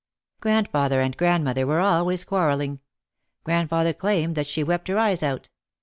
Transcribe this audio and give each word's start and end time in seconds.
Grandfather 0.39 0.99
and 0.99 1.15
grandmother 1.15 1.67
were 1.67 1.79
always 1.79 2.23
quarrel 2.25 2.57
ling. 2.57 2.79
Grandfather 3.43 3.93
claimed 3.93 4.33
that 4.33 4.47
she 4.47 4.63
wept 4.63 4.87
her 4.87 4.97
eyes 4.97 5.21
out. 5.21 5.49